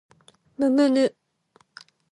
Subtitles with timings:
[0.57, 1.15] むむぬ